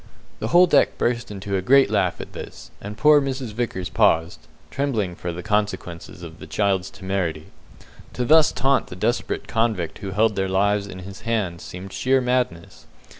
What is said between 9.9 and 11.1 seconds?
who held their lives in